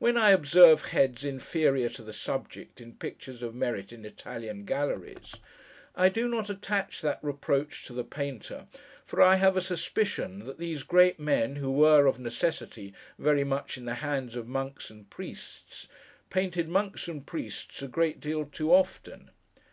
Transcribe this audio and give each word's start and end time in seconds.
When 0.00 0.16
I 0.16 0.32
observe 0.32 0.86
heads 0.86 1.24
inferior 1.24 1.88
to 1.90 2.02
the 2.02 2.12
subject, 2.12 2.80
in 2.80 2.96
pictures 2.96 3.44
of 3.44 3.54
merit, 3.54 3.92
in 3.92 4.04
Italian 4.04 4.64
galleries, 4.64 5.36
I 5.94 6.08
do 6.08 6.26
not 6.26 6.50
attach 6.50 7.00
that 7.00 7.20
reproach 7.22 7.84
to 7.84 7.92
the 7.92 8.02
Painter, 8.02 8.66
for 9.04 9.22
I 9.22 9.36
have 9.36 9.56
a 9.56 9.60
suspicion 9.60 10.46
that 10.46 10.58
these 10.58 10.82
great 10.82 11.20
men, 11.20 11.54
who 11.54 11.70
were, 11.70 12.06
of 12.08 12.18
necessity, 12.18 12.92
very 13.20 13.44
much 13.44 13.78
in 13.78 13.84
the 13.84 13.94
hands 14.02 14.34
of 14.34 14.48
monks 14.48 14.90
and 14.90 15.08
priests, 15.08 15.86
painted 16.28 16.68
monks 16.68 17.06
and 17.06 17.24
priests 17.24 17.80
a 17.82 17.86
great 17.86 18.18
deal 18.18 18.44
too 18.44 18.74
often. 18.74 19.30